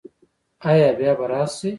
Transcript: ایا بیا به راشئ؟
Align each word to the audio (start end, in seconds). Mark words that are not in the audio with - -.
ایا 0.69 0.89
بیا 0.97 1.13
به 1.19 1.25
راشئ؟ 1.31 1.69